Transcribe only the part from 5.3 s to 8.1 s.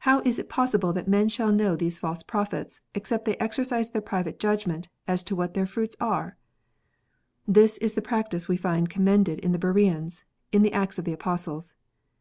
what their fruits are 1 This is the